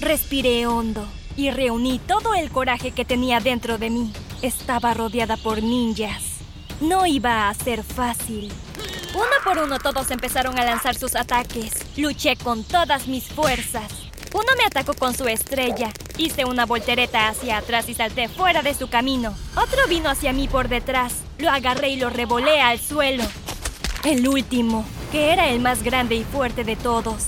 Respiré 0.00 0.64
hondo 0.66 1.04
y 1.36 1.50
reuní 1.50 1.98
todo 1.98 2.34
el 2.34 2.50
coraje 2.50 2.92
que 2.92 3.04
tenía 3.04 3.40
dentro 3.40 3.78
de 3.78 3.90
mí. 3.90 4.12
Estaba 4.42 4.94
rodeada 4.94 5.36
por 5.36 5.60
ninjas. 5.60 6.22
No 6.80 7.04
iba 7.04 7.48
a 7.48 7.54
ser 7.54 7.82
fácil. 7.82 8.52
Uno 9.14 9.26
por 9.42 9.58
uno 9.58 9.80
todos 9.80 10.12
empezaron 10.12 10.56
a 10.56 10.64
lanzar 10.64 10.94
sus 10.94 11.16
ataques. 11.16 11.72
Luché 11.96 12.36
con 12.36 12.62
todas 12.62 13.08
mis 13.08 13.24
fuerzas. 13.24 13.92
Uno 14.32 14.46
me 14.56 14.64
atacó 14.66 14.94
con 14.94 15.16
su 15.16 15.26
estrella. 15.26 15.90
Hice 16.16 16.44
una 16.44 16.64
voltereta 16.64 17.26
hacia 17.26 17.56
atrás 17.56 17.88
y 17.88 17.94
salté 17.94 18.28
fuera 18.28 18.62
de 18.62 18.74
su 18.74 18.88
camino. 18.88 19.34
Otro 19.56 19.88
vino 19.88 20.10
hacia 20.10 20.32
mí 20.32 20.46
por 20.46 20.68
detrás. 20.68 21.14
Lo 21.38 21.50
agarré 21.50 21.88
y 21.90 21.96
lo 21.96 22.08
revolé 22.08 22.60
al 22.60 22.78
suelo. 22.78 23.24
El 24.04 24.28
último, 24.28 24.84
que 25.10 25.32
era 25.32 25.48
el 25.48 25.58
más 25.58 25.82
grande 25.82 26.14
y 26.14 26.22
fuerte 26.22 26.62
de 26.62 26.76
todos, 26.76 27.24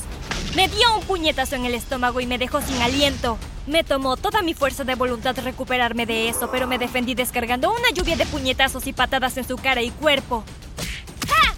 me 0.55 0.69
dio 0.69 0.97
un 0.97 1.05
puñetazo 1.05 1.57
en 1.57 1.65
el 1.65 1.75
estómago 1.75 2.21
y 2.21 2.27
me 2.27 2.39
dejó 2.39 2.61
sin 2.61 2.81
aliento. 2.83 3.39
Me 3.67 3.85
tomó 3.85 4.17
toda 4.17 4.43
mi 4.43 4.55
fuerza 4.55 4.85
de 4.85 4.95
voluntad 4.95 5.37
recuperarme 5.39 6.07
de 6.07 6.29
eso, 6.29 6.51
pero 6.51 6.67
me 6.67 6.79
defendí 6.79 7.15
descargando 7.15 7.71
una 7.71 7.91
lluvia 7.91 8.17
de 8.17 8.27
puñetazos 8.27 8.87
y 8.87 8.93
patadas 8.93 9.37
en 9.37 9.47
su 9.47 9.57
cara 9.57 9.83
y 9.83 9.91
cuerpo. 9.91 10.45
¡Ja! 11.29 11.55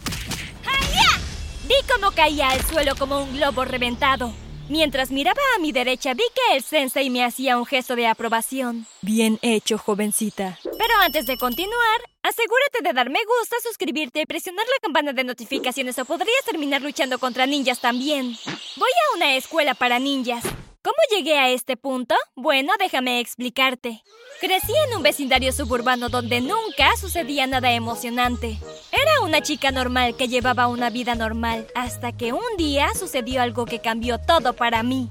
¡Ja! 0.64 1.18
Vi 1.66 1.74
cómo 1.90 2.10
caía 2.10 2.50
al 2.50 2.62
suelo 2.66 2.94
como 2.96 3.22
un 3.22 3.32
globo 3.34 3.64
reventado. 3.64 4.32
Mientras 4.68 5.10
miraba 5.10 5.40
a 5.56 5.58
mi 5.58 5.72
derecha, 5.72 6.14
vi 6.14 6.22
que 6.34 6.56
el 6.56 6.62
sensei 6.62 7.10
me 7.10 7.24
hacía 7.24 7.58
un 7.58 7.66
gesto 7.66 7.96
de 7.96 8.06
aprobación. 8.06 8.86
Bien 9.02 9.38
hecho, 9.42 9.76
jovencita. 9.76 10.58
Pero 10.62 10.94
antes 11.00 11.26
de 11.26 11.36
continuar, 11.36 12.00
asegúrate 12.22 12.82
de 12.82 12.92
dar 12.92 13.10
me 13.10 13.20
gusta, 13.24 13.56
suscribirte 13.62 14.22
y 14.22 14.26
presionar 14.26 14.64
la 14.66 14.80
campana 14.80 15.12
de 15.12 15.24
notificaciones 15.24 15.98
o 15.98 16.04
podrías 16.04 16.44
terminar 16.46 16.80
luchando 16.80 17.18
contra 17.18 17.46
ninjas 17.46 17.80
también. 17.80 18.36
Voy 18.76 18.90
a 18.90 19.16
una 19.16 19.36
escuela 19.36 19.74
para 19.74 19.98
ninjas. 19.98 20.44
¿Cómo 20.84 20.96
llegué 21.16 21.38
a 21.38 21.48
este 21.50 21.76
punto? 21.76 22.16
Bueno, 22.34 22.72
déjame 22.76 23.20
explicarte. 23.20 24.02
Crecí 24.40 24.72
en 24.88 24.96
un 24.96 25.04
vecindario 25.04 25.52
suburbano 25.52 26.08
donde 26.08 26.40
nunca 26.40 26.96
sucedía 27.00 27.46
nada 27.46 27.70
emocionante. 27.70 28.58
Era 28.90 29.20
una 29.22 29.42
chica 29.42 29.70
normal 29.70 30.16
que 30.16 30.26
llevaba 30.26 30.66
una 30.66 30.90
vida 30.90 31.14
normal, 31.14 31.68
hasta 31.76 32.10
que 32.10 32.32
un 32.32 32.56
día 32.58 32.92
sucedió 32.94 33.42
algo 33.42 33.64
que 33.64 33.78
cambió 33.78 34.18
todo 34.18 34.54
para 34.54 34.82
mí. 34.82 35.08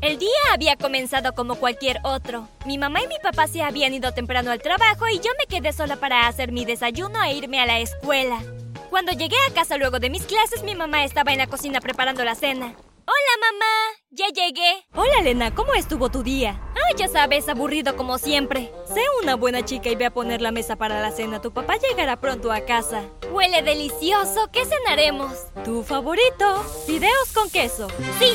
El 0.00 0.18
día 0.18 0.28
había 0.52 0.74
comenzado 0.74 1.34
como 1.34 1.54
cualquier 1.54 2.00
otro. 2.02 2.48
Mi 2.64 2.76
mamá 2.76 3.00
y 3.00 3.06
mi 3.06 3.18
papá 3.22 3.46
se 3.46 3.62
habían 3.62 3.94
ido 3.94 4.12
temprano 4.12 4.50
al 4.50 4.60
trabajo 4.60 5.06
y 5.08 5.20
yo 5.20 5.30
me 5.38 5.46
quedé 5.46 5.72
sola 5.72 5.94
para 5.96 6.26
hacer 6.26 6.50
mi 6.50 6.64
desayuno 6.64 7.22
e 7.22 7.34
irme 7.34 7.60
a 7.60 7.66
la 7.66 7.78
escuela. 7.78 8.42
Cuando 8.90 9.12
llegué 9.12 9.36
a 9.48 9.54
casa 9.54 9.76
luego 9.76 10.00
de 10.00 10.10
mis 10.10 10.24
clases, 10.24 10.64
mi 10.64 10.74
mamá 10.74 11.04
estaba 11.04 11.30
en 11.30 11.38
la 11.38 11.46
cocina 11.46 11.80
preparando 11.80 12.24
la 12.24 12.34
cena. 12.34 12.74
Hola, 13.08 13.52
mamá. 13.52 14.00
Ya 14.10 14.26
llegué. 14.34 14.84
Hola, 14.92 15.20
Elena. 15.20 15.54
¿Cómo 15.54 15.74
estuvo 15.74 16.08
tu 16.08 16.24
día? 16.24 16.60
Ah, 16.74 16.92
ya 16.96 17.06
sabes, 17.06 17.48
aburrido 17.48 17.96
como 17.96 18.18
siempre. 18.18 18.72
Sé 18.92 19.00
una 19.22 19.36
buena 19.36 19.64
chica 19.64 19.88
y 19.90 19.94
ve 19.94 20.06
a 20.06 20.10
poner 20.12 20.40
la 20.40 20.50
mesa 20.50 20.74
para 20.74 21.00
la 21.00 21.12
cena. 21.12 21.40
Tu 21.40 21.52
papá 21.52 21.76
llegará 21.76 22.20
pronto 22.20 22.50
a 22.50 22.62
casa. 22.62 23.04
Huele 23.30 23.62
delicioso. 23.62 24.48
¿Qué 24.50 24.64
cenaremos? 24.64 25.32
Tu 25.64 25.84
favorito. 25.84 26.64
Fideos 26.84 27.32
con 27.32 27.48
queso. 27.48 27.86
Sí. 28.18 28.34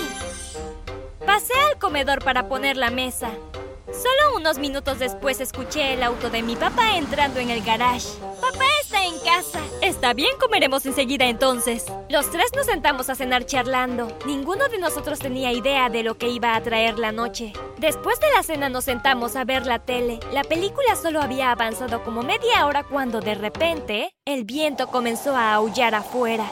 Pasé 1.26 1.54
al 1.70 1.78
comedor 1.78 2.24
para 2.24 2.48
poner 2.48 2.78
la 2.78 2.92
mesa. 2.92 3.30
Solo 3.88 4.38
unos 4.38 4.58
minutos 4.58 5.00
después 5.00 5.42
escuché 5.42 5.96
el 5.96 6.04
auto 6.04 6.30
de 6.30 6.44
mi 6.44 6.56
papá 6.56 6.96
entrando 6.96 7.42
en 7.42 7.50
el 7.50 7.62
garage. 7.62 8.08
Papá 8.40 8.64
está 8.82 9.04
en 9.04 9.20
casa. 9.20 9.60
Está 9.82 10.14
bien, 10.14 10.30
comeremos 10.40 10.86
enseguida 10.86 11.26
entonces. 11.26 11.86
Los 12.08 12.30
tres 12.30 12.52
nos 12.56 12.68
sentamos 12.68 13.10
a 13.10 13.16
cenar 13.16 13.48
charlando. 13.48 14.16
Ninguno 14.28 14.68
de 14.68 14.78
nosotros 14.78 15.18
tenía 15.18 15.52
idea 15.52 15.90
de 15.90 16.04
lo 16.04 16.20
que 16.20 16.30
iba 16.30 16.56
a 16.56 16.62
traer 16.62 17.00
la 17.00 17.12
noche. 17.12 17.54
Después 17.80 18.20
de 18.20 18.28
la 18.36 18.44
cena 18.44 18.70
nos 18.70 18.84
sentamos 18.84 19.36
a 19.36 19.44
ver 19.44 19.66
la 19.66 19.80
tele. 19.80 20.20
La 20.32 20.44
película 20.44 20.96
solo 20.96 21.20
había 21.20 21.52
avanzado 21.52 22.04
como 22.04 22.22
media 22.22 22.68
hora 22.68 22.84
cuando 22.84 23.22
de 23.22 23.34
repente 23.34 24.14
el 24.24 24.44
viento 24.44 24.88
comenzó 24.88 25.36
a 25.36 25.56
aullar 25.56 25.96
afuera. 25.96 26.46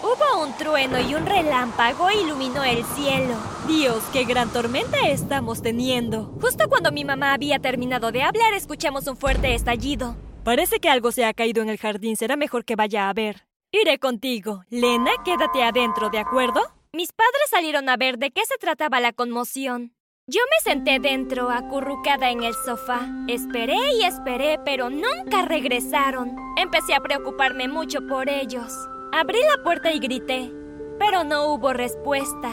Hubo 0.00 0.44
un 0.44 0.52
trueno 0.52 1.00
y 1.00 1.16
un 1.16 1.26
relámpago 1.26 2.08
iluminó 2.12 2.62
el 2.62 2.84
cielo. 2.94 3.34
Dios, 3.66 4.04
qué 4.12 4.22
gran 4.22 4.50
tormenta 4.52 5.08
estamos 5.08 5.62
teniendo. 5.62 6.32
Justo 6.40 6.68
cuando 6.68 6.92
mi 6.92 7.04
mamá 7.04 7.32
había 7.32 7.58
terminado 7.58 8.12
de 8.12 8.22
hablar, 8.22 8.54
escuchamos 8.54 9.08
un 9.08 9.16
fuerte 9.16 9.56
estallido. 9.56 10.14
Parece 10.48 10.80
que 10.80 10.88
algo 10.88 11.12
se 11.12 11.26
ha 11.26 11.34
caído 11.34 11.60
en 11.60 11.68
el 11.68 11.76
jardín. 11.76 12.16
Será 12.16 12.34
mejor 12.34 12.64
que 12.64 12.74
vaya 12.74 13.10
a 13.10 13.12
ver. 13.12 13.44
Iré 13.70 13.98
contigo. 13.98 14.64
Lena, 14.70 15.10
quédate 15.22 15.62
adentro, 15.62 16.08
¿de 16.08 16.20
acuerdo? 16.20 16.62
Mis 16.90 17.12
padres 17.12 17.50
salieron 17.50 17.90
a 17.90 17.98
ver 17.98 18.16
de 18.16 18.30
qué 18.30 18.46
se 18.46 18.56
trataba 18.56 18.98
la 18.98 19.12
conmoción. 19.12 19.92
Yo 20.26 20.40
me 20.50 20.70
senté 20.70 21.00
dentro, 21.00 21.50
acurrucada 21.50 22.30
en 22.30 22.44
el 22.44 22.54
sofá. 22.64 23.06
Esperé 23.28 23.76
y 24.00 24.04
esperé, 24.04 24.58
pero 24.64 24.88
nunca 24.88 25.44
regresaron. 25.44 26.34
Empecé 26.56 26.94
a 26.94 27.00
preocuparme 27.00 27.68
mucho 27.68 28.06
por 28.06 28.30
ellos. 28.30 28.72
Abrí 29.12 29.40
la 29.54 29.62
puerta 29.62 29.92
y 29.92 29.98
grité, 29.98 30.50
pero 30.98 31.24
no 31.24 31.52
hubo 31.52 31.74
respuesta. 31.74 32.48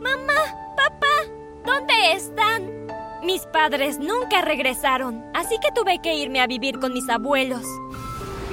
Mamá, 0.00 0.74
papá, 0.76 1.22
¿dónde 1.64 2.14
están? 2.14 2.77
Mis 3.22 3.46
padres 3.46 3.98
nunca 3.98 4.42
regresaron, 4.42 5.24
así 5.34 5.56
que 5.60 5.72
tuve 5.72 6.00
que 6.00 6.14
irme 6.14 6.40
a 6.40 6.46
vivir 6.46 6.78
con 6.78 6.92
mis 6.92 7.08
abuelos. 7.08 7.64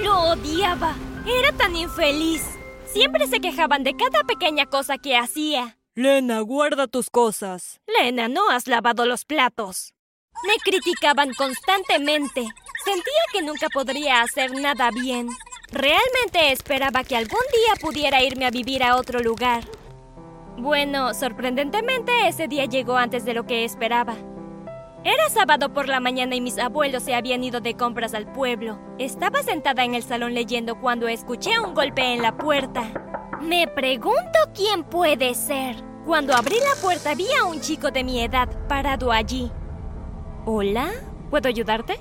Lo 0.01 0.31
odiaba. 0.31 0.95
Era 1.25 1.51
tan 1.53 1.75
infeliz. 1.75 2.43
Siempre 2.85 3.27
se 3.27 3.39
quejaban 3.39 3.83
de 3.83 3.95
cada 3.95 4.23
pequeña 4.23 4.65
cosa 4.65 4.97
que 4.97 5.17
hacía. 5.17 5.77
Lena, 5.95 6.39
guarda 6.41 6.87
tus 6.87 7.09
cosas. 7.09 7.79
Lena, 7.87 8.27
no 8.27 8.49
has 8.49 8.67
lavado 8.67 9.05
los 9.05 9.23
platos. 9.23 9.93
Me 10.45 10.55
criticaban 10.63 11.33
constantemente. 11.33 12.41
Sentía 12.83 13.23
que 13.31 13.41
nunca 13.41 13.67
podría 13.73 14.21
hacer 14.21 14.51
nada 14.51 14.89
bien. 14.91 15.29
Realmente 15.71 16.51
esperaba 16.51 17.03
que 17.03 17.15
algún 17.15 17.39
día 17.53 17.75
pudiera 17.79 18.23
irme 18.23 18.45
a 18.45 18.51
vivir 18.51 18.83
a 18.83 18.97
otro 18.97 19.19
lugar. 19.19 19.63
Bueno, 20.57 21.13
sorprendentemente 21.13 22.27
ese 22.27 22.47
día 22.47 22.65
llegó 22.65 22.97
antes 22.97 23.25
de 23.25 23.33
lo 23.33 23.45
que 23.45 23.65
esperaba. 23.65 24.15
Era 25.05 25.29
sábado 25.29 25.71
por 25.71 25.87
la 25.87 25.99
mañana 25.99 26.33
y 26.33 26.41
mis 26.41 26.57
abuelos 26.57 27.03
se 27.03 27.13
habían 27.13 27.43
ido 27.43 27.61
de 27.61 27.77
compras 27.77 28.15
al 28.15 28.25
pueblo. 28.33 28.79
Estaba 28.97 29.43
sentada 29.43 29.83
en 29.83 29.93
el 29.93 30.01
salón 30.01 30.33
leyendo 30.33 30.81
cuando 30.81 31.07
escuché 31.07 31.59
un 31.59 31.75
golpe 31.75 32.01
en 32.01 32.23
la 32.23 32.35
puerta. 32.35 32.91
Me 33.39 33.67
pregunto 33.67 34.39
quién 34.55 34.83
puede 34.83 35.35
ser. 35.35 35.75
Cuando 36.07 36.33
abrí 36.33 36.55
la 36.55 36.81
puerta 36.81 37.13
vi 37.13 37.27
a 37.39 37.45
un 37.45 37.61
chico 37.61 37.91
de 37.91 38.03
mi 38.03 38.19
edad 38.19 38.49
parado 38.67 39.11
allí. 39.11 39.51
Hola, 40.43 40.91
¿puedo 41.29 41.49
ayudarte? 41.49 41.99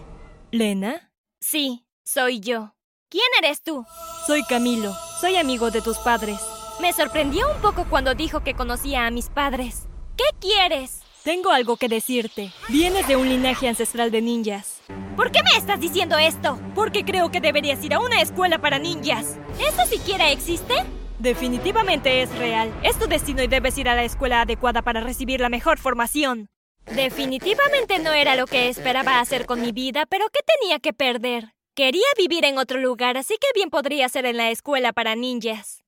¿Lena? 0.50 1.12
Sí, 1.42 1.86
soy 2.04 2.40
yo. 2.40 2.74
¿Quién 3.10 3.28
eres 3.42 3.62
tú? 3.62 3.84
Soy 4.26 4.44
Camilo. 4.44 4.94
Soy 5.20 5.36
amigo 5.36 5.70
de 5.70 5.82
tus 5.82 5.98
padres. 5.98 6.40
Me 6.80 6.94
sorprendió 6.94 7.52
un 7.54 7.60
poco 7.60 7.84
cuando 7.84 8.14
dijo 8.14 8.40
que 8.40 8.54
conocía 8.54 9.06
a 9.06 9.10
mis 9.10 9.28
padres. 9.28 9.88
¿Qué 10.16 10.24
quieres? 10.40 11.03
Tengo 11.24 11.52
algo 11.52 11.78
que 11.78 11.88
decirte. 11.88 12.52
Vienes 12.68 13.08
de 13.08 13.16
un 13.16 13.26
linaje 13.26 13.66
ancestral 13.66 14.10
de 14.10 14.20
ninjas. 14.20 14.82
¿Por 15.16 15.32
qué 15.32 15.42
me 15.42 15.56
estás 15.56 15.80
diciendo 15.80 16.18
esto? 16.18 16.60
Porque 16.74 17.02
creo 17.02 17.30
que 17.30 17.40
deberías 17.40 17.82
ir 17.82 17.94
a 17.94 17.98
una 17.98 18.20
escuela 18.20 18.58
para 18.58 18.78
ninjas. 18.78 19.38
¿Eso 19.58 19.86
siquiera 19.86 20.30
existe? 20.30 20.74
Definitivamente 21.18 22.20
es 22.20 22.30
real. 22.36 22.70
Es 22.82 22.98
tu 22.98 23.06
destino 23.06 23.42
y 23.42 23.46
debes 23.46 23.78
ir 23.78 23.88
a 23.88 23.94
la 23.94 24.04
escuela 24.04 24.42
adecuada 24.42 24.82
para 24.82 25.00
recibir 25.00 25.40
la 25.40 25.48
mejor 25.48 25.78
formación. 25.78 26.50
Definitivamente 26.94 28.00
no 28.00 28.12
era 28.12 28.36
lo 28.36 28.46
que 28.46 28.68
esperaba 28.68 29.18
hacer 29.18 29.46
con 29.46 29.62
mi 29.62 29.72
vida, 29.72 30.04
pero 30.04 30.26
¿qué 30.30 30.40
tenía 30.60 30.78
que 30.78 30.92
perder? 30.92 31.54
Quería 31.74 32.04
vivir 32.18 32.44
en 32.44 32.58
otro 32.58 32.78
lugar, 32.78 33.16
así 33.16 33.36
que 33.40 33.48
bien 33.54 33.70
podría 33.70 34.10
ser 34.10 34.26
en 34.26 34.36
la 34.36 34.50
escuela 34.50 34.92
para 34.92 35.16
ninjas. 35.16 35.82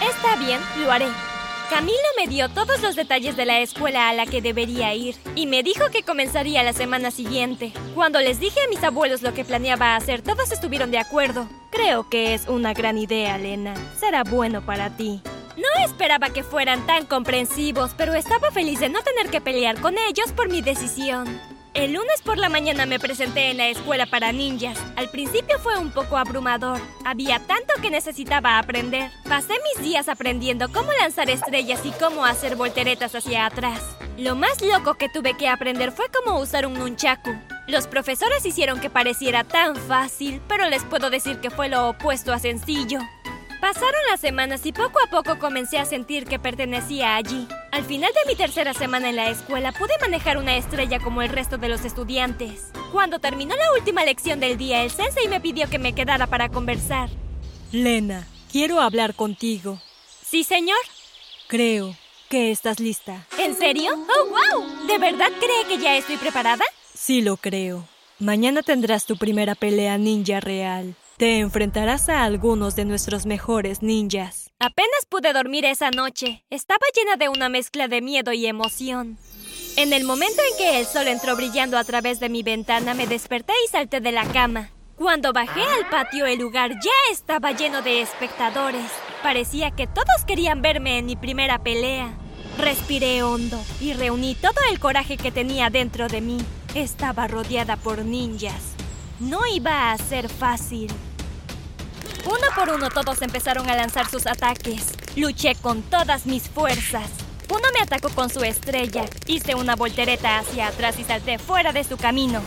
Está 0.00 0.36
bien, 0.36 0.60
lo 0.80 0.92
haré. 0.92 1.08
Camilo 1.70 1.98
me 2.16 2.26
dio 2.26 2.48
todos 2.48 2.80
los 2.80 2.96
detalles 2.96 3.36
de 3.36 3.44
la 3.44 3.60
escuela 3.60 4.08
a 4.08 4.14
la 4.14 4.24
que 4.24 4.40
debería 4.40 4.94
ir 4.94 5.16
y 5.34 5.46
me 5.46 5.62
dijo 5.62 5.90
que 5.92 6.02
comenzaría 6.02 6.62
la 6.62 6.72
semana 6.72 7.10
siguiente. 7.10 7.72
Cuando 7.94 8.20
les 8.20 8.40
dije 8.40 8.58
a 8.62 8.68
mis 8.68 8.82
abuelos 8.82 9.20
lo 9.20 9.34
que 9.34 9.44
planeaba 9.44 9.94
hacer, 9.94 10.22
todos 10.22 10.50
estuvieron 10.50 10.90
de 10.90 10.98
acuerdo. 10.98 11.46
Creo 11.70 12.08
que 12.08 12.32
es 12.32 12.48
una 12.48 12.72
gran 12.72 12.96
idea, 12.96 13.36
Lena. 13.36 13.74
Será 14.00 14.24
bueno 14.24 14.64
para 14.64 14.96
ti. 14.96 15.20
No 15.58 15.84
esperaba 15.84 16.30
que 16.30 16.42
fueran 16.42 16.86
tan 16.86 17.04
comprensivos, 17.04 17.90
pero 17.98 18.14
estaba 18.14 18.50
feliz 18.50 18.80
de 18.80 18.88
no 18.88 19.02
tener 19.02 19.30
que 19.30 19.42
pelear 19.42 19.78
con 19.80 19.96
ellos 19.98 20.32
por 20.32 20.48
mi 20.48 20.62
decisión. 20.62 21.26
El 21.78 21.92
lunes 21.92 22.22
por 22.24 22.38
la 22.38 22.48
mañana 22.48 22.86
me 22.86 22.98
presenté 22.98 23.52
en 23.52 23.58
la 23.58 23.68
escuela 23.68 24.04
para 24.06 24.32
ninjas. 24.32 24.76
Al 24.96 25.10
principio 25.10 25.60
fue 25.60 25.78
un 25.78 25.92
poco 25.92 26.16
abrumador. 26.16 26.80
Había 27.04 27.38
tanto 27.38 27.72
que 27.80 27.88
necesitaba 27.88 28.58
aprender. 28.58 29.12
Pasé 29.28 29.54
mis 29.62 29.84
días 29.84 30.08
aprendiendo 30.08 30.72
cómo 30.72 30.90
lanzar 31.00 31.30
estrellas 31.30 31.82
y 31.84 31.92
cómo 31.92 32.24
hacer 32.24 32.56
volteretas 32.56 33.14
hacia 33.14 33.46
atrás. 33.46 33.80
Lo 34.16 34.34
más 34.34 34.60
loco 34.60 34.94
que 34.94 35.08
tuve 35.08 35.36
que 35.36 35.46
aprender 35.46 35.92
fue 35.92 36.06
cómo 36.08 36.40
usar 36.40 36.66
un 36.66 36.74
nunchaku. 36.74 37.30
Los 37.68 37.86
profesores 37.86 38.44
hicieron 38.44 38.80
que 38.80 38.90
pareciera 38.90 39.44
tan 39.44 39.76
fácil, 39.76 40.42
pero 40.48 40.68
les 40.68 40.82
puedo 40.82 41.10
decir 41.10 41.38
que 41.38 41.50
fue 41.50 41.68
lo 41.68 41.90
opuesto 41.90 42.32
a 42.32 42.40
sencillo. 42.40 42.98
Pasaron 43.60 44.00
las 44.10 44.18
semanas 44.18 44.66
y 44.66 44.72
poco 44.72 44.98
a 44.98 45.10
poco 45.10 45.38
comencé 45.38 45.78
a 45.78 45.84
sentir 45.84 46.24
que 46.24 46.40
pertenecía 46.40 47.14
allí. 47.14 47.46
Al 47.78 47.84
final 47.84 48.10
de 48.12 48.28
mi 48.28 48.34
tercera 48.34 48.74
semana 48.74 49.08
en 49.08 49.14
la 49.14 49.30
escuela 49.30 49.70
pude 49.70 49.92
manejar 50.00 50.36
una 50.36 50.56
estrella 50.56 50.98
como 50.98 51.22
el 51.22 51.28
resto 51.28 51.58
de 51.58 51.68
los 51.68 51.84
estudiantes. 51.84 52.72
Cuando 52.90 53.20
terminó 53.20 53.54
la 53.54 53.72
última 53.78 54.04
lección 54.04 54.40
del 54.40 54.58
día, 54.58 54.82
el 54.82 54.90
sensei 54.90 55.28
me 55.28 55.40
pidió 55.40 55.70
que 55.70 55.78
me 55.78 55.92
quedara 55.92 56.26
para 56.26 56.48
conversar. 56.48 57.08
Lena, 57.70 58.26
quiero 58.50 58.80
hablar 58.80 59.14
contigo. 59.14 59.80
¿Sí, 60.24 60.42
señor? 60.42 60.76
Creo 61.46 61.94
que 62.28 62.50
estás 62.50 62.80
lista. 62.80 63.24
¿En 63.38 63.56
serio? 63.56 63.92
¡Oh, 63.94 64.26
wow! 64.26 64.88
¿De 64.88 64.98
verdad 64.98 65.30
cree 65.38 65.64
que 65.68 65.80
ya 65.80 65.96
estoy 65.96 66.16
preparada? 66.16 66.64
Sí 66.92 67.22
lo 67.22 67.36
creo. 67.36 67.86
Mañana 68.18 68.64
tendrás 68.64 69.06
tu 69.06 69.16
primera 69.16 69.54
pelea 69.54 69.98
ninja 69.98 70.40
real. 70.40 70.96
Te 71.16 71.38
enfrentarás 71.38 72.08
a 72.08 72.24
algunos 72.24 72.74
de 72.74 72.86
nuestros 72.86 73.24
mejores 73.24 73.82
ninjas. 73.82 74.47
Apenas 74.60 75.06
pude 75.08 75.32
dormir 75.32 75.64
esa 75.64 75.92
noche. 75.92 76.44
Estaba 76.50 76.84
llena 76.92 77.14
de 77.14 77.28
una 77.28 77.48
mezcla 77.48 77.86
de 77.86 78.00
miedo 78.02 78.32
y 78.32 78.46
emoción. 78.46 79.16
En 79.76 79.92
el 79.92 80.02
momento 80.02 80.42
en 80.50 80.58
que 80.58 80.80
el 80.80 80.86
sol 80.86 81.06
entró 81.06 81.36
brillando 81.36 81.78
a 81.78 81.84
través 81.84 82.18
de 82.18 82.28
mi 82.28 82.42
ventana, 82.42 82.92
me 82.92 83.06
desperté 83.06 83.52
y 83.64 83.70
salté 83.70 84.00
de 84.00 84.10
la 84.10 84.24
cama. 84.26 84.70
Cuando 84.96 85.32
bajé 85.32 85.62
al 85.62 85.88
patio, 85.88 86.26
el 86.26 86.40
lugar 86.40 86.72
ya 86.72 87.12
estaba 87.12 87.52
lleno 87.52 87.82
de 87.82 88.02
espectadores. 88.02 88.90
Parecía 89.22 89.70
que 89.70 89.86
todos 89.86 90.24
querían 90.26 90.60
verme 90.60 90.98
en 90.98 91.06
mi 91.06 91.14
primera 91.14 91.62
pelea. 91.62 92.12
Respiré 92.58 93.22
hondo 93.22 93.62
y 93.80 93.92
reuní 93.92 94.34
todo 94.34 94.60
el 94.72 94.80
coraje 94.80 95.18
que 95.18 95.30
tenía 95.30 95.70
dentro 95.70 96.08
de 96.08 96.20
mí. 96.20 96.38
Estaba 96.74 97.28
rodeada 97.28 97.76
por 97.76 98.04
ninjas. 98.04 98.74
No 99.20 99.46
iba 99.46 99.92
a 99.92 99.98
ser 99.98 100.28
fácil. 100.28 100.90
Uno 102.24 102.46
por 102.54 102.70
uno 102.70 102.90
todos 102.90 103.22
empezaron 103.22 103.68
a 103.70 103.76
lanzar 103.76 104.08
sus 104.08 104.26
ataques. 104.26 104.86
Luché 105.16 105.54
con 105.54 105.82
todas 105.82 106.26
mis 106.26 106.48
fuerzas. 106.48 107.08
Uno 107.48 107.62
me 107.72 107.80
atacó 107.80 108.10
con 108.10 108.28
su 108.30 108.42
estrella. 108.44 109.04
Hice 109.26 109.54
una 109.54 109.74
voltereta 109.74 110.38
hacia 110.38 110.68
atrás 110.68 110.98
y 110.98 111.04
salté 111.04 111.38
fuera 111.38 111.72
de 111.72 111.84
su 111.84 111.96
camino. 111.96 112.42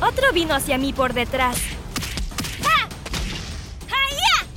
Otro 0.00 0.32
vino 0.32 0.54
hacia 0.54 0.78
mí 0.78 0.92
por 0.92 1.12
detrás. 1.12 1.56
¡Ah! 2.64 2.88
¡Haya! 3.86 4.48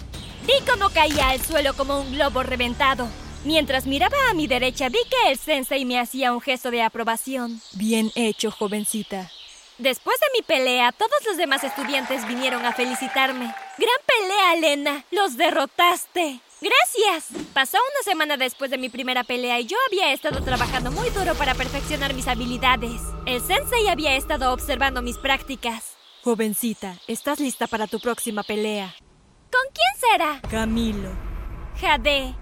Vi 0.48 0.54
cómo 0.70 0.90
caía 0.90 1.30
al 1.30 1.42
suelo 1.42 1.74
como 1.76 2.00
un 2.00 2.14
globo 2.14 2.44
reventado. 2.44 3.08
Mientras 3.46 3.86
miraba 3.86 4.18
a 4.30 4.34
mi 4.34 4.48
derecha 4.48 4.88
vi 4.90 5.00
que 5.10 5.32
el 5.32 5.38
sensei 5.38 5.84
me 5.86 6.00
hacía 6.00 6.34
un 6.34 6.42
gesto 6.42 6.72
de 6.72 6.82
aprobación. 6.82 7.62
Bien 7.74 8.12
hecho, 8.16 8.52
jovencita. 8.52 9.30
Después 9.78 10.18
de 10.20 10.28
mi 10.34 10.42
pelea, 10.44 10.92
todos 10.92 11.20
los 11.28 11.36
demás 11.36 11.64
estudiantes 11.64 12.26
vinieron 12.28 12.66
a 12.66 12.74
felicitarme. 12.74 13.54
¡Gran 13.78 13.90
pelea, 14.06 14.56
Lena! 14.56 15.06
¡Los 15.10 15.36
derrotaste! 15.36 16.40
¡Gracias! 16.62 17.42
Pasó 17.54 17.78
una 17.78 18.04
semana 18.04 18.38
después 18.38 18.70
de 18.70 18.78
mi 18.78 18.90
primera 18.90 19.24
pelea 19.24 19.60
y 19.60 19.66
yo 19.66 19.78
había 19.88 20.14
estado 20.14 20.44
trabajando 20.44 20.92
muy 20.92 21.10
duro 21.10 21.34
para 21.34 21.56
perfeccionar 21.56 22.14
mis 22.14 22.28
habilidades. 22.28 23.02
El 23.26 23.42
sensei 23.42 23.88
había 23.88 24.16
estado 24.16 24.54
observando 24.54 25.02
mis 25.02 25.18
prácticas. 25.18 25.96
Jovencita, 26.24 27.00
estás 27.08 27.40
lista 27.40 27.66
para 27.66 27.88
tu 27.88 28.00
próxima 28.00 28.44
pelea. 28.44 28.94
¿Con 29.52 29.62
quién 29.74 30.12
será? 30.12 30.42
Camilo. 30.50 31.10
Jade. 31.82 32.36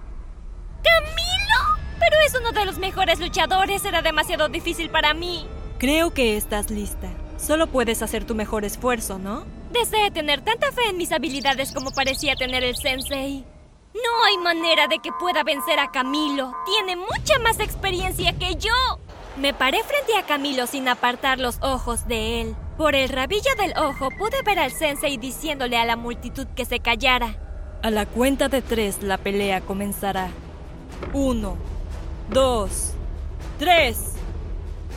¿Camilo? 0.84 1.82
Pero 1.98 2.16
es 2.26 2.34
uno 2.38 2.52
de 2.52 2.66
los 2.66 2.76
mejores 2.78 3.20
luchadores. 3.20 3.84
Era 3.86 4.02
demasiado 4.02 4.50
difícil 4.50 4.90
para 4.90 5.14
mí. 5.14 5.48
Creo 5.78 6.12
que 6.12 6.36
estás 6.36 6.70
lista. 6.70 7.08
Solo 7.38 7.68
puedes 7.68 8.02
hacer 8.02 8.24
tu 8.24 8.34
mejor 8.34 8.64
esfuerzo, 8.64 9.18
¿no? 9.18 9.61
Deseo 9.72 10.12
tener 10.12 10.42
tanta 10.42 10.70
fe 10.70 10.82
en 10.90 10.98
mis 10.98 11.12
habilidades 11.12 11.72
como 11.72 11.92
parecía 11.92 12.36
tener 12.36 12.62
el 12.62 12.76
sensei. 12.76 13.44
No 13.94 14.24
hay 14.24 14.36
manera 14.38 14.86
de 14.86 14.98
que 14.98 15.10
pueda 15.18 15.42
vencer 15.44 15.78
a 15.78 15.90
Camilo. 15.90 16.52
Tiene 16.66 16.96
mucha 16.96 17.38
más 17.42 17.58
experiencia 17.58 18.32
que 18.38 18.54
yo. 18.56 18.70
Me 19.36 19.54
paré 19.54 19.82
frente 19.82 20.16
a 20.16 20.26
Camilo 20.26 20.66
sin 20.66 20.88
apartar 20.88 21.38
los 21.38 21.58
ojos 21.62 22.06
de 22.06 22.42
él. 22.42 22.56
Por 22.76 22.94
el 22.94 23.08
rabillo 23.08 23.54
del 23.58 23.72
ojo 23.78 24.10
pude 24.18 24.42
ver 24.44 24.58
al 24.58 24.72
sensei 24.72 25.16
diciéndole 25.16 25.78
a 25.78 25.86
la 25.86 25.96
multitud 25.96 26.46
que 26.54 26.66
se 26.66 26.80
callara. 26.80 27.36
A 27.82 27.90
la 27.90 28.04
cuenta 28.06 28.48
de 28.48 28.60
tres 28.60 29.02
la 29.02 29.16
pelea 29.16 29.62
comenzará. 29.62 30.28
Uno, 31.14 31.56
dos, 32.30 32.92
tres. 33.58 34.11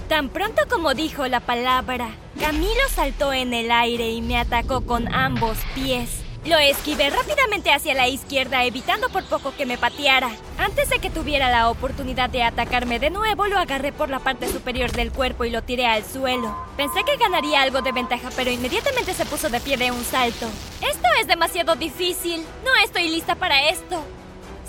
Tan 0.07 0.29
pronto 0.29 0.61
como 0.69 0.93
dijo 0.93 1.25
la 1.27 1.39
palabra, 1.39 2.09
Camilo 2.39 2.87
saltó 2.93 3.33
en 3.33 3.55
el 3.55 3.71
aire 3.71 4.11
y 4.11 4.21
me 4.21 4.37
atacó 4.37 4.81
con 4.81 5.11
ambos 5.11 5.57
pies. 5.73 6.21
Lo 6.45 6.59
esquivé 6.59 7.09
rápidamente 7.09 7.73
hacia 7.73 7.95
la 7.95 8.07
izquierda, 8.07 8.63
evitando 8.65 9.09
por 9.09 9.23
poco 9.23 9.55
que 9.57 9.65
me 9.65 9.79
pateara. 9.79 10.29
Antes 10.59 10.89
de 10.89 10.99
que 10.99 11.09
tuviera 11.09 11.49
la 11.49 11.71
oportunidad 11.71 12.29
de 12.29 12.43
atacarme 12.43 12.99
de 12.99 13.09
nuevo, 13.09 13.47
lo 13.47 13.57
agarré 13.57 13.91
por 13.91 14.11
la 14.11 14.19
parte 14.19 14.47
superior 14.47 14.91
del 14.91 15.11
cuerpo 15.11 15.43
y 15.43 15.49
lo 15.49 15.63
tiré 15.63 15.87
al 15.87 16.05
suelo. 16.05 16.55
Pensé 16.77 16.99
que 17.03 17.17
ganaría 17.17 17.63
algo 17.63 17.81
de 17.81 17.91
ventaja, 17.91 18.29
pero 18.35 18.51
inmediatamente 18.51 19.15
se 19.15 19.25
puso 19.25 19.49
de 19.49 19.59
pie 19.59 19.75
de 19.77 19.89
un 19.89 20.03
salto. 20.03 20.45
Esto 20.87 21.07
es 21.19 21.25
demasiado 21.25 21.75
difícil. 21.75 22.45
No 22.63 22.75
estoy 22.83 23.09
lista 23.09 23.33
para 23.33 23.69
esto. 23.69 24.03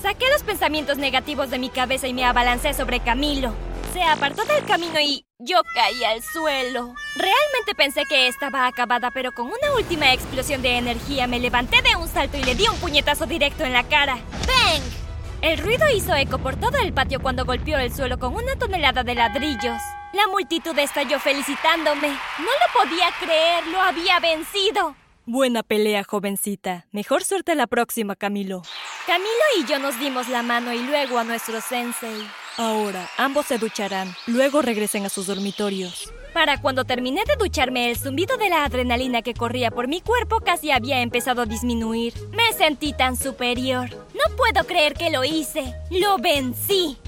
Saqué 0.01 0.25
los 0.33 0.43
pensamientos 0.45 0.97
negativos 0.97 1.51
de 1.51 1.59
mi 1.59 1.69
cabeza 1.69 2.09
y 2.09 2.15
me 2.15 2.25
abalancé 2.25 2.73
sobre 2.73 3.01
Camilo. 3.01 3.53
Se 3.97 4.03
apartó 4.03 4.45
del 4.45 4.63
camino 4.67 5.01
y 5.01 5.25
yo 5.39 5.63
caí 5.75 6.05
al 6.05 6.23
suelo. 6.23 6.95
Realmente 7.15 7.75
pensé 7.75 8.03
que 8.07 8.29
estaba 8.29 8.67
acabada, 8.67 9.11
pero 9.11 9.33
con 9.33 9.47
una 9.47 9.75
última 9.75 10.13
explosión 10.13 10.61
de 10.61 10.77
energía 10.77 11.27
me 11.27 11.41
levanté 11.41 11.81
de 11.81 11.97
un 11.97 12.07
salto 12.07 12.37
y 12.37 12.43
le 12.43 12.55
di 12.55 12.69
un 12.69 12.77
puñetazo 12.77 13.25
directo 13.25 13.65
en 13.65 13.73
la 13.73 13.85
cara. 13.85 14.17
¡Bang! 14.47 14.83
El 15.41 15.57
ruido 15.57 15.89
hizo 15.89 16.15
eco 16.15 16.37
por 16.37 16.57
todo 16.57 16.77
el 16.77 16.93
patio 16.93 17.23
cuando 17.23 17.47
golpeó 17.47 17.79
el 17.79 17.91
suelo 17.91 18.19
con 18.19 18.35
una 18.35 18.55
tonelada 18.57 19.03
de 19.03 19.15
ladrillos. 19.15 19.81
La 20.13 20.29
multitud 20.29 20.79
estalló 20.79 21.19
felicitándome. 21.19 22.09
No 22.09 22.45
lo 22.45 22.79
podía 22.79 23.09
creer, 23.19 23.67
lo 23.69 23.81
había 23.81 24.21
vencido. 24.21 24.95
Buena 25.25 25.63
pelea, 25.63 26.05
jovencita. 26.05 26.85
Mejor 26.93 27.25
suerte 27.25 27.55
la 27.55 27.67
próxima, 27.67 28.15
Camilo. 28.15 28.61
Camilo 29.07 29.31
y 29.59 29.65
yo 29.65 29.79
nos 29.79 29.99
dimos 29.99 30.29
la 30.29 30.43
mano 30.43 30.75
y 30.75 30.83
luego 30.83 31.19
a 31.19 31.25
nuestro 31.25 31.63
sensei. 31.63 32.27
Ahora, 32.59 33.11
ambos 33.19 33.47
se 33.47 33.59
ducharán, 33.59 34.15
luego 34.27 34.63
regresen 34.63 35.05
a 35.05 35.11
sus 35.11 35.27
dormitorios. 35.27 36.11
Para 36.33 36.61
cuando 36.61 36.85
terminé 36.85 37.23
de 37.27 37.37
ducharme, 37.37 37.91
el 37.91 37.99
zumbido 37.99 38.37
de 38.39 38.49
la 38.49 38.65
adrenalina 38.65 39.23
que 39.23 39.35
corría 39.35 39.71
por 39.71 39.89
mi 39.89 40.01
cuerpo 40.01 40.41
casi 40.41 40.71
había 40.71 41.01
empezado 41.01 41.43
a 41.43 41.47
disminuir. 41.47 42.15
Me 42.33 42.53
sentí 42.53 42.93
tan 42.93 43.17
superior. 43.17 43.91
No 43.91 44.37
puedo 44.37 44.67
creer 44.67 44.95
que 44.95 45.11
lo 45.11 45.25
hice. 45.25 45.75
Lo 45.91 46.19
vencí. 46.19 46.99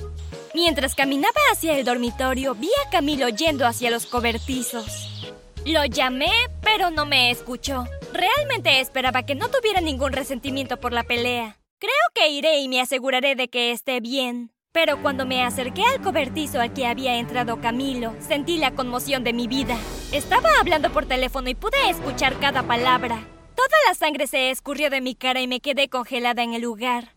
Mientras 0.54 0.94
caminaba 0.94 1.40
hacia 1.52 1.78
el 1.78 1.84
dormitorio, 1.84 2.54
vi 2.54 2.70
a 2.86 2.90
Camilo 2.90 3.28
yendo 3.28 3.66
hacia 3.66 3.90
los 3.90 4.06
cobertizos. 4.06 5.32
Lo 5.64 5.84
llamé, 5.84 6.32
pero 6.62 6.90
no 6.90 7.06
me 7.06 7.30
escuchó. 7.30 7.86
Realmente 8.12 8.80
esperaba 8.80 9.24
que 9.24 9.34
no 9.34 9.48
tuviera 9.48 9.80
ningún 9.80 10.12
resentimiento 10.12 10.78
por 10.78 10.92
la 10.92 11.04
pelea. 11.04 11.58
Creo 11.78 11.92
que 12.14 12.28
iré 12.30 12.60
y 12.60 12.68
me 12.68 12.80
aseguraré 12.80 13.34
de 13.34 13.48
que 13.48 13.72
esté 13.72 14.00
bien. 14.00 14.52
Pero 14.80 15.02
cuando 15.02 15.26
me 15.26 15.42
acerqué 15.42 15.82
al 15.84 16.00
cobertizo 16.00 16.60
al 16.60 16.72
que 16.72 16.86
había 16.86 17.16
entrado 17.16 17.60
Camilo, 17.60 18.14
sentí 18.20 18.58
la 18.58 18.76
conmoción 18.76 19.24
de 19.24 19.32
mi 19.32 19.48
vida. 19.48 19.76
Estaba 20.12 20.50
hablando 20.60 20.92
por 20.92 21.04
teléfono 21.04 21.48
y 21.48 21.56
pude 21.56 21.90
escuchar 21.90 22.38
cada 22.38 22.62
palabra. 22.62 23.26
Toda 23.56 23.76
la 23.88 23.94
sangre 23.94 24.28
se 24.28 24.50
escurrió 24.50 24.88
de 24.88 25.00
mi 25.00 25.16
cara 25.16 25.40
y 25.40 25.48
me 25.48 25.58
quedé 25.58 25.88
congelada 25.88 26.44
en 26.44 26.54
el 26.54 26.62
lugar. 26.62 27.16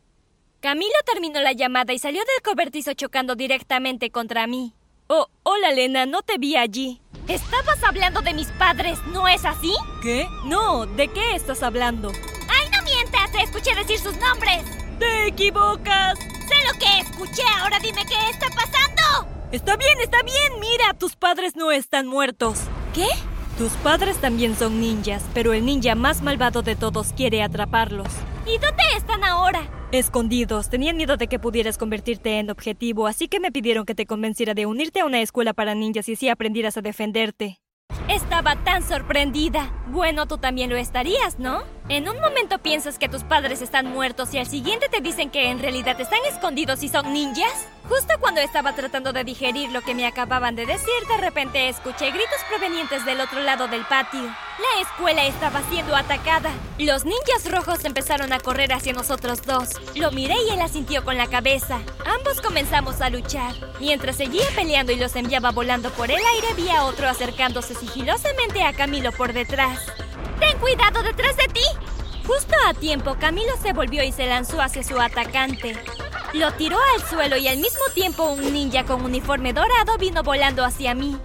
Camilo 0.59 0.89
terminó 1.05 1.39
la 1.39 1.51
llamada 1.51 1.93
y 1.93 1.99
salió 1.99 2.21
del 2.21 2.41
cobertizo 2.43 2.93
chocando 2.95 3.35
directamente 3.35 4.09
contra 4.09 4.47
mí. 4.47 4.73
Oh, 5.05 5.27
hola 5.43 5.69
Lena, 5.69 6.07
no 6.07 6.23
te 6.23 6.39
vi 6.39 6.55
allí. 6.55 6.99
Estabas 7.27 7.83
hablando 7.83 8.21
de 8.21 8.33
mis 8.33 8.47
padres, 8.47 8.97
¿no 9.13 9.27
es 9.27 9.45
así? 9.45 9.71
¿Qué? 10.01 10.25
No, 10.45 10.87
¿de 10.87 11.09
qué 11.09 11.35
estás 11.35 11.61
hablando? 11.61 12.11
¡Ay, 12.49 12.71
no 12.75 12.81
mientas! 12.81 13.31
Te 13.31 13.43
escuché 13.43 13.75
decir 13.75 13.99
sus 13.99 14.17
nombres. 14.17 14.63
¡Te 14.97 15.27
equivocas! 15.27 16.17
Sé 16.51 16.67
lo 16.67 16.77
que 16.77 16.99
escuché, 16.99 17.43
ahora 17.61 17.79
dime 17.79 18.03
qué 18.05 18.29
está 18.29 18.47
pasando. 18.47 19.47
Está 19.53 19.77
bien, 19.77 19.97
está 20.01 20.21
bien. 20.23 20.59
Mira, 20.59 20.93
tus 20.93 21.15
padres 21.15 21.55
no 21.55 21.71
están 21.71 22.07
muertos. 22.07 22.59
¿Qué? 22.93 23.07
Tus 23.57 23.71
padres 23.73 24.17
también 24.17 24.57
son 24.57 24.81
ninjas, 24.81 25.23
pero 25.33 25.53
el 25.53 25.65
ninja 25.65 25.95
más 25.95 26.21
malvado 26.21 26.61
de 26.61 26.75
todos 26.75 27.13
quiere 27.13 27.41
atraparlos. 27.41 28.09
¿Y 28.45 28.57
dónde 28.57 28.83
están 28.97 29.23
ahora? 29.23 29.69
Escondidos. 29.93 30.69
Tenían 30.69 30.97
miedo 30.97 31.15
de 31.15 31.27
que 31.27 31.39
pudieras 31.39 31.77
convertirte 31.77 32.39
en 32.39 32.49
objetivo, 32.49 33.07
así 33.07 33.29
que 33.29 33.39
me 33.39 33.53
pidieron 33.53 33.85
que 33.85 33.95
te 33.95 34.05
convenciera 34.05 34.53
de 34.53 34.65
unirte 34.65 34.99
a 34.99 35.05
una 35.05 35.21
escuela 35.21 35.53
para 35.53 35.73
ninjas 35.73 36.09
y 36.09 36.13
así 36.13 36.27
aprendieras 36.27 36.75
a 36.75 36.81
defenderte. 36.81 37.61
Estaba 38.09 38.57
tan 38.57 38.83
sorprendida. 38.83 39.71
Bueno, 39.87 40.27
tú 40.27 40.37
también 40.37 40.69
lo 40.69 40.75
estarías, 40.75 41.39
¿no? 41.39 41.63
En 41.91 42.07
un 42.07 42.21
momento 42.21 42.57
piensas 42.59 42.97
que 42.97 43.09
tus 43.09 43.25
padres 43.25 43.61
están 43.61 43.91
muertos 43.91 44.33
y 44.33 44.37
al 44.37 44.47
siguiente 44.47 44.87
te 44.87 45.01
dicen 45.01 45.29
que 45.29 45.49
en 45.49 45.59
realidad 45.59 45.99
están 45.99 46.21
escondidos 46.25 46.83
y 46.83 46.87
son 46.87 47.11
ninjas. 47.11 47.67
Justo 47.89 48.13
cuando 48.21 48.39
estaba 48.39 48.73
tratando 48.73 49.11
de 49.11 49.25
digerir 49.25 49.73
lo 49.73 49.81
que 49.81 49.93
me 49.93 50.05
acababan 50.05 50.55
de 50.55 50.65
decir, 50.65 50.87
de 51.09 51.17
repente 51.17 51.67
escuché 51.67 52.11
gritos 52.11 52.39
provenientes 52.47 53.03
del 53.03 53.19
otro 53.19 53.41
lado 53.41 53.67
del 53.67 53.83
patio. 53.83 54.21
La 54.21 54.81
escuela 54.81 55.25
estaba 55.25 55.61
siendo 55.69 55.93
atacada. 55.93 56.51
Los 56.79 57.03
ninjas 57.03 57.51
rojos 57.51 57.83
empezaron 57.83 58.31
a 58.31 58.39
correr 58.39 58.71
hacia 58.71 58.93
nosotros 58.93 59.41
dos. 59.41 59.71
Lo 59.93 60.11
miré 60.11 60.35
y 60.47 60.53
él 60.53 60.61
asintió 60.61 61.03
con 61.03 61.17
la 61.17 61.27
cabeza. 61.27 61.81
Ambos 62.05 62.39
comenzamos 62.39 63.01
a 63.01 63.09
luchar. 63.09 63.53
Mientras 63.81 64.15
seguía 64.15 64.45
peleando 64.55 64.93
y 64.93 64.95
los 64.95 65.13
enviaba 65.17 65.51
volando 65.51 65.89
por 65.89 66.09
el 66.09 66.21
aire, 66.35 66.53
vi 66.55 66.69
a 66.69 66.85
otro 66.85 67.09
acercándose 67.09 67.75
sigilosamente 67.75 68.63
a 68.63 68.71
Camilo 68.71 69.11
por 69.11 69.33
detrás. 69.33 69.91
¡Ten 70.41 70.57
cuidado 70.57 71.03
detrás 71.03 71.37
de 71.37 71.45
ti! 71.53 71.63
Justo 72.25 72.55
a 72.67 72.73
tiempo, 72.73 73.15
Camilo 73.19 73.53
se 73.61 73.73
volvió 73.73 74.03
y 74.03 74.11
se 74.11 74.25
lanzó 74.25 74.59
hacia 74.59 74.83
su 74.83 74.99
atacante. 74.99 75.77
Lo 76.33 76.51
tiró 76.53 76.77
al 76.95 77.07
suelo 77.07 77.37
y 77.37 77.47
al 77.47 77.57
mismo 77.57 77.83
tiempo 77.93 78.23
un 78.23 78.51
ninja 78.51 78.83
con 78.83 79.05
uniforme 79.05 79.53
dorado 79.53 79.97
vino 79.99 80.23
volando 80.23 80.65
hacia 80.65 80.95
mí. 80.95 81.15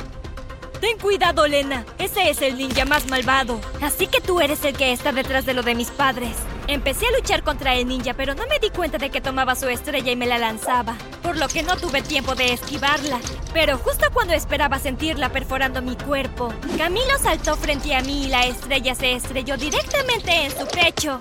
Ten 0.80 0.99
cuidado, 0.99 1.46
Lena. 1.46 1.87
Ese 1.99 2.28
es 2.28 2.42
el 2.42 2.58
ninja 2.58 2.85
más 2.85 3.08
malvado. 3.08 3.58
Así 3.80 4.06
que 4.06 4.20
tú 4.20 4.40
eres 4.40 4.62
el 4.64 4.76
que 4.76 4.92
está 4.92 5.12
detrás 5.12 5.46
de 5.46 5.54
lo 5.54 5.62
de 5.62 5.75
mis 5.75 5.90
padres. 5.90 6.37
Empecé 6.68 7.06
a 7.06 7.12
luchar 7.12 7.44
contra 7.44 7.75
el 7.75 7.87
ninja, 7.87 8.14
pero 8.14 8.35
no 8.35 8.44
me 8.49 8.58
di 8.58 8.70
cuenta 8.70 8.99
de 8.99 9.11
que 9.11 9.20
tomaba 9.20 9.54
su 9.54 9.68
estrella 9.68 10.11
y 10.11 10.16
me 10.16 10.26
la 10.26 10.37
lanzaba, 10.37 10.96
por 11.23 11.37
lo 11.37 11.46
que 11.46 11.62
no 11.62 11.76
tuve 11.76 12.02
tiempo 12.02 12.35
de 12.35 12.52
esquivarla. 12.52 13.20
Pero 13.52 13.78
justo 13.78 14.06
cuando 14.12 14.35
esperaba 14.35 14.80
sentirla 14.80 15.28
perforando 15.30 15.80
mi 15.80 15.94
cuerpo, 15.96 16.52
Camilo 16.76 17.18
saltó 17.23 17.56
frente 17.56 17.94
a 17.94 18.02
mí 18.02 18.25
y 18.25 18.28
la 18.28 18.46
estrella 18.46 18.96
se 18.96 19.12
estrelló 19.12 19.56
directamente 19.56 20.32
en 20.44 20.50
su 20.50 20.66
pecho. 20.66 21.20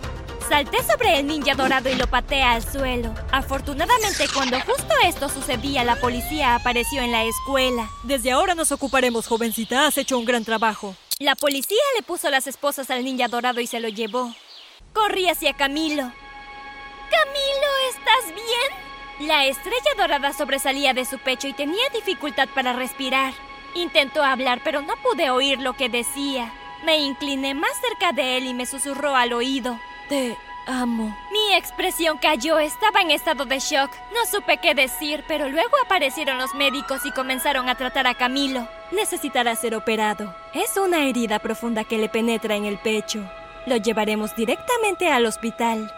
Salté 0.50 0.84
sobre 0.84 1.20
el 1.20 1.28
ninja 1.28 1.54
dorado 1.54 1.90
y 1.90 1.96
lo 1.96 2.08
pateé 2.08 2.42
al 2.42 2.64
suelo. 2.64 3.14
Afortunadamente, 3.32 4.26
cuando 4.34 4.60
justo 4.62 4.94
esto 5.04 5.30
sucedía, 5.30 5.84
la 5.84 5.96
policía 5.96 6.56
apareció 6.56 7.02
en 7.02 7.12
la 7.12 7.24
escuela. 7.24 7.90
Desde 8.04 8.32
ahora 8.32 8.56
nos 8.56 8.72
ocuparemos, 8.72 9.28
jovencita. 9.28 9.86
Has 9.86 9.98
hecho 9.98 10.18
un 10.18 10.26
gran 10.26 10.44
trabajo. 10.44 10.96
La 11.20 11.36
policía 11.36 11.82
le 11.96 12.04
puso 12.04 12.30
las 12.30 12.46
esposas 12.46 12.90
al 12.90 13.04
ninja 13.04 13.28
dorado 13.28 13.60
y 13.60 13.68
se 13.68 13.80
lo 13.80 13.90
llevó. 13.90 14.34
Corrí 14.96 15.28
hacia 15.28 15.52
Camilo. 15.52 16.04
Camilo, 17.12 17.70
¿estás 17.90 18.34
bien? 18.34 19.28
La 19.28 19.46
estrella 19.46 19.92
dorada 19.98 20.32
sobresalía 20.32 20.94
de 20.94 21.04
su 21.04 21.20
pecho 21.20 21.50
y 21.50 21.54
tenía 21.54 21.84
dificultad 21.94 22.48
para 22.56 22.72
respirar. 22.72 23.34
Intentó 23.74 24.24
hablar, 24.24 24.62
pero 24.64 24.82
no 24.82 24.96
pude 25.04 25.30
oír 25.30 25.60
lo 25.60 25.74
que 25.74 25.90
decía. 25.90 26.50
Me 26.86 26.98
incliné 27.00 27.54
más 27.54 27.74
cerca 27.82 28.14
de 28.14 28.38
él 28.38 28.46
y 28.46 28.54
me 28.54 28.66
susurró 28.66 29.18
al 29.18 29.34
oído. 29.34 29.78
Te 30.08 30.38
amo. 30.66 31.14
Mi 31.30 31.56
expresión 31.56 32.18
cayó, 32.18 32.58
estaba 32.58 33.02
en 33.02 33.12
estado 33.12 33.44
de 33.44 33.60
shock. 33.60 33.92
No 34.14 34.26
supe 34.32 34.60
qué 34.60 34.76
decir, 34.76 35.26
pero 35.28 35.50
luego 35.50 35.76
aparecieron 35.84 36.38
los 36.38 36.56
médicos 36.56 37.06
y 37.06 37.12
comenzaron 37.12 37.68
a 37.68 37.76
tratar 37.76 38.08
a 38.08 38.16
Camilo. 38.16 38.66
Necesitará 38.94 39.58
ser 39.58 39.76
operado. 39.76 40.34
Es 40.54 40.78
una 40.78 41.06
herida 41.06 41.40
profunda 41.40 41.84
que 41.84 41.98
le 41.98 42.08
penetra 42.08 42.56
en 42.56 42.64
el 42.64 42.78
pecho. 42.78 43.30
Lo 43.66 43.78
llevaremos 43.78 44.36
directamente 44.36 45.10
al 45.10 45.26
hospital. 45.26 45.92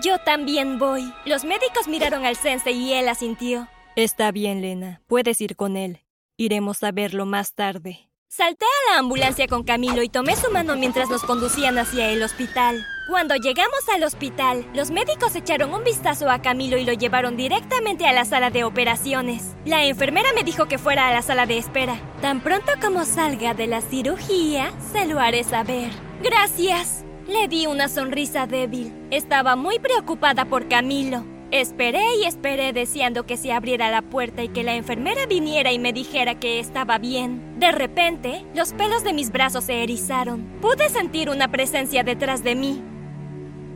Yo 0.00 0.18
también 0.18 0.78
voy. 0.78 1.12
Los 1.24 1.44
médicos 1.44 1.88
miraron 1.88 2.24
al 2.24 2.36
sensei 2.36 2.76
y 2.76 2.92
él 2.92 3.08
asintió. 3.08 3.68
Está 3.96 4.30
bien, 4.30 4.62
Lena. 4.62 5.02
Puedes 5.08 5.40
ir 5.40 5.56
con 5.56 5.76
él. 5.76 6.00
Iremos 6.36 6.84
a 6.84 6.92
verlo 6.92 7.26
más 7.26 7.54
tarde. 7.54 8.08
Salté 8.28 8.64
a 8.66 8.92
la 8.92 8.98
ambulancia 9.00 9.48
con 9.48 9.64
Camilo 9.64 10.02
y 10.02 10.08
tomé 10.08 10.36
su 10.36 10.50
mano 10.52 10.76
mientras 10.76 11.08
nos 11.08 11.22
conducían 11.22 11.78
hacia 11.78 12.10
el 12.10 12.22
hospital. 12.22 12.84
Cuando 13.08 13.34
llegamos 13.36 13.88
al 13.92 14.04
hospital, 14.04 14.66
los 14.74 14.90
médicos 14.90 15.34
echaron 15.34 15.72
un 15.72 15.82
vistazo 15.82 16.30
a 16.30 16.42
Camilo 16.42 16.76
y 16.76 16.84
lo 16.84 16.92
llevaron 16.92 17.38
directamente 17.38 18.06
a 18.06 18.12
la 18.12 18.26
sala 18.26 18.50
de 18.50 18.64
operaciones. 18.64 19.56
La 19.64 19.84
enfermera 19.84 20.28
me 20.34 20.44
dijo 20.44 20.66
que 20.66 20.76
fuera 20.76 21.08
a 21.08 21.12
la 21.12 21.22
sala 21.22 21.46
de 21.46 21.56
espera. 21.56 21.98
Tan 22.20 22.42
pronto 22.42 22.70
como 22.82 23.06
salga 23.06 23.54
de 23.54 23.66
la 23.66 23.80
cirugía, 23.80 24.72
se 24.92 25.06
lo 25.06 25.18
haré 25.18 25.42
saber. 25.42 25.90
Gracias. 26.22 27.07
Le 27.28 27.46
di 27.46 27.66
una 27.66 27.88
sonrisa 27.88 28.46
débil. 28.46 28.90
Estaba 29.10 29.54
muy 29.54 29.78
preocupada 29.78 30.46
por 30.46 30.66
Camilo. 30.66 31.26
Esperé 31.50 32.02
y 32.16 32.24
esperé 32.24 32.72
deseando 32.72 33.26
que 33.26 33.36
se 33.36 33.52
abriera 33.52 33.90
la 33.90 34.00
puerta 34.00 34.42
y 34.42 34.48
que 34.48 34.62
la 34.62 34.74
enfermera 34.76 35.26
viniera 35.26 35.70
y 35.70 35.78
me 35.78 35.92
dijera 35.92 36.40
que 36.40 36.58
estaba 36.58 36.96
bien. 36.96 37.58
De 37.58 37.70
repente, 37.70 38.46
los 38.54 38.72
pelos 38.72 39.04
de 39.04 39.12
mis 39.12 39.30
brazos 39.30 39.64
se 39.64 39.82
erizaron. 39.82 40.42
Pude 40.62 40.88
sentir 40.88 41.28
una 41.28 41.48
presencia 41.48 42.02
detrás 42.02 42.42
de 42.42 42.54
mí. 42.54 42.82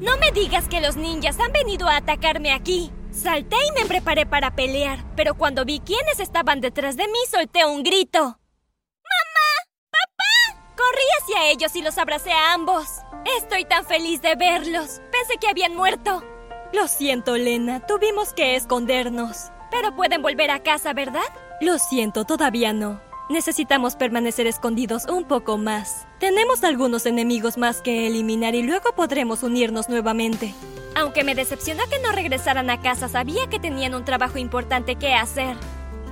No 0.01 0.17
me 0.17 0.33
digas 0.33 0.67
que 0.67 0.81
los 0.81 0.97
ninjas 0.97 1.39
han 1.39 1.53
venido 1.53 1.89
a 1.89 1.99
atacarme 1.99 2.53
aquí. 2.53 2.91
Salté 3.11 3.57
y 3.69 3.79
me 3.79 3.87
preparé 3.87 4.25
para 4.25 4.57
pelear, 4.57 5.05
pero 5.15 5.35
cuando 5.35 5.67
vi 5.67 5.81
quiénes 5.81 6.21
estaban 6.21 6.63
detrás 6.63 6.97
de 6.97 7.07
mí 7.07 7.19
solté 7.31 7.67
un 7.67 7.83
grito. 7.83 8.19
¡Mamá! 8.19 9.52
Corrí 11.03 11.11
hacia 11.23 11.51
ellos 11.51 11.75
y 11.77 11.83
los 11.83 11.99
abracé 11.99 12.33
a 12.33 12.55
ambos. 12.55 13.01
Estoy 13.39 13.65
tan 13.65 13.85
feliz 13.85 14.21
de 14.23 14.35
verlos. 14.37 15.01
Pensé 15.11 15.39
que 15.41 15.49
habían 15.49 15.75
muerto. 15.75 16.23
Lo 16.73 16.87
siento, 16.87 17.37
Lena. 17.37 17.81
Tuvimos 17.87 18.33
que 18.33 18.57
escondernos. 18.57 19.51
Pero 19.71 19.95
pueden 19.97 20.23
volver 20.23 20.51
a 20.51 20.63
casa, 20.63 20.93
¿verdad? 20.93 21.23
Lo 21.61 21.79
siento, 21.79 22.25
todavía 22.25 22.73
no. 22.73 23.01
Necesitamos 23.31 23.97
permanecer 23.97 24.47
escondidos 24.47 25.07
un 25.07 25.25
poco 25.25 25.57
más. 25.57 26.07
Tenemos 26.19 26.63
algunos 26.65 27.07
enemigos 27.07 27.57
más 27.57 27.81
que 27.81 28.07
eliminar 28.07 28.55
y 28.55 28.63
luego 28.63 28.93
podremos 28.95 29.43
unirnos 29.43 29.89
nuevamente. 29.89 30.55
Aunque 30.95 31.25
me 31.25 31.35
decepcionó 31.35 31.85
que 31.89 31.99
no 32.01 32.13
regresaran 32.13 32.69
a 32.71 32.81
casa, 32.81 33.09
sabía 33.09 33.49
que 33.49 33.59
tenían 33.59 33.95
un 33.95 34.05
trabajo 34.05 34.39
importante 34.39 34.97
que 34.97 35.15
hacer. 35.15 35.57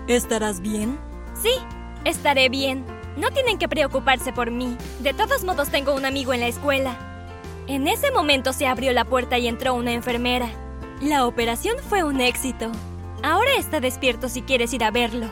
¿Estarás 0.09 0.61
bien? 0.61 0.99
Sí, 1.41 1.53
estaré 2.05 2.49
bien. 2.49 3.00
No 3.17 3.31
tienen 3.31 3.59
que 3.59 3.69
preocuparse 3.69 4.33
por 4.33 4.51
mí. 4.51 4.77
De 5.01 5.13
todos 5.13 5.45
modos 5.45 5.69
tengo 5.71 5.95
un 5.95 6.05
amigo 6.05 6.33
en 6.33 6.41
la 6.41 6.49
escuela. 6.49 6.97
En 7.67 7.89
ese 7.89 8.11
momento 8.11 8.53
se 8.53 8.67
abrió 8.67 8.93
la 8.93 9.05
puerta 9.05 9.39
y 9.39 9.47
entró 9.49 9.75
una 9.75 9.93
enfermera. 9.93 10.49
La 11.01 11.27
operación 11.27 11.77
fue 11.89 12.05
un 12.05 12.21
éxito. 12.21 12.71
Ahora 13.23 13.51
está 13.59 13.81
despierto 13.81 14.29
si 14.29 14.43
quieres 14.43 14.73
ir 14.73 14.85
a 14.85 14.91
verlo. 14.91 15.29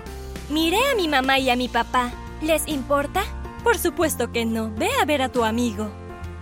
Miré 0.50 0.78
a 0.90 0.94
mi 0.94 1.08
mamá 1.08 1.38
y 1.38 1.50
a 1.50 1.56
mi 1.56 1.68
papá. 1.68 2.10
¿Les 2.42 2.66
importa? 2.68 3.22
Por 3.64 3.78
supuesto 3.78 4.32
que 4.32 4.44
no. 4.44 4.70
Ve 4.74 4.88
a 5.00 5.04
ver 5.04 5.22
a 5.22 5.28
tu 5.28 5.44
amigo. 5.44 5.90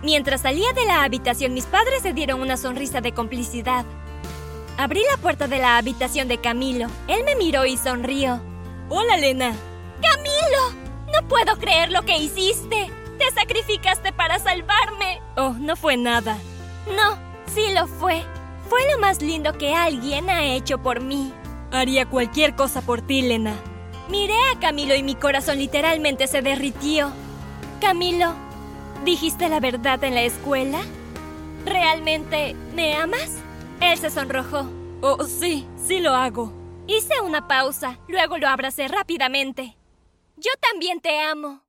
Mientras 0.03 0.41
salía 0.41 0.71
de 0.73 0.85
la 0.85 1.03
habitación, 1.03 1.53
mis 1.53 1.65
padres 1.65 2.03
se 2.03 2.13
dieron 2.13 2.41
una 2.41 2.57
sonrisa 2.57 3.01
de 3.01 3.13
complicidad. 3.13 3.85
Abrí 4.77 5.01
la 5.09 5.17
puerta 5.17 5.47
de 5.47 5.57
la 5.57 5.77
habitación 5.77 6.27
de 6.27 6.37
Camilo. 6.37 6.87
Él 7.07 7.23
me 7.25 7.35
miró 7.35 7.65
y 7.65 7.77
sonrió. 7.77 8.39
Hola, 8.89 9.17
Lena. 9.17 9.53
¡Camilo! 10.01 10.86
No 11.17 11.27
puedo 11.27 11.57
creer 11.57 11.91
lo 11.91 12.03
que 12.03 12.15
hiciste. 12.17 12.91
Te 13.17 13.31
sacrificaste 13.31 14.13
para 14.13 14.37
salvarme. 14.37 15.19
Oh, 15.35 15.55
no 15.59 15.75
fue 15.75 15.97
nada. 15.97 16.37
No, 16.95 17.17
sí 17.53 17.73
lo 17.73 17.87
fue. 17.87 18.21
Fue 18.69 18.79
lo 18.93 18.99
más 18.99 19.21
lindo 19.21 19.53
que 19.53 19.73
alguien 19.73 20.29
ha 20.29 20.45
hecho 20.45 20.77
por 20.77 21.01
mí. 21.01 21.33
Haría 21.71 22.05
cualquier 22.05 22.55
cosa 22.55 22.81
por 22.81 23.01
ti, 23.01 23.23
Lena. 23.23 23.55
Miré 24.09 24.35
a 24.53 24.59
Camilo 24.59 24.93
y 24.93 25.01
mi 25.01 25.15
corazón 25.15 25.57
literalmente 25.57 26.27
se 26.27 26.43
derritió. 26.43 27.11
Camilo, 27.81 28.35
¿dijiste 29.03 29.49
la 29.49 29.59
verdad 29.59 30.03
en 30.03 30.13
la 30.13 30.21
escuela? 30.21 30.81
¿Realmente 31.65 32.55
me 32.75 32.93
amas? 32.95 33.37
Él 33.81 33.97
se 33.97 34.11
sonrojó. 34.11 34.69
Oh, 35.01 35.23
sí, 35.23 35.65
sí 35.87 35.99
lo 35.99 36.13
hago. 36.13 36.53
Hice 36.85 37.21
una 37.21 37.47
pausa, 37.47 37.97
luego 38.07 38.37
lo 38.37 38.47
abracé 38.47 38.87
rápidamente. 38.87 39.76
Yo 40.39 40.51
también 40.61 41.01
te 41.01 41.19
amo. 41.19 41.66